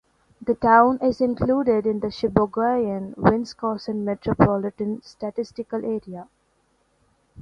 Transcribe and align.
The 0.41 0.55
town 0.55 0.97
is 1.03 1.21
included 1.21 1.85
in 1.85 1.99
the 1.99 2.09
Sheboygan, 2.09 3.13
Wisconsin 3.17 4.03
Metropolitan 4.03 4.99
Statistical 5.03 5.85
Area. 5.85 6.27